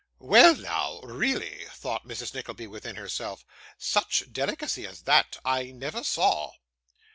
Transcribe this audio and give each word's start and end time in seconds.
'Well 0.17 0.55
now, 0.55 1.01
really,' 1.01 1.65
thought 1.75 2.07
Mrs. 2.07 2.33
Nickleby 2.33 2.65
within 2.65 2.95
herself. 2.95 3.45
'Such 3.77 4.31
delicacy 4.33 4.87
as 4.87 5.03
that, 5.03 5.37
I 5.45 5.65
never 5.69 6.03
saw! 6.03 6.53